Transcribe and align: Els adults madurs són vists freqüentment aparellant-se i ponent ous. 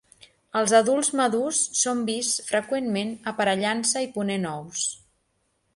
Els 0.61 0.71
adults 0.77 1.11
madurs 1.19 1.59
són 1.81 2.01
vists 2.09 2.41
freqüentment 2.49 3.13
aparellant-se 3.35 4.05
i 4.09 4.13
ponent 4.19 4.51
ous. 4.59 4.93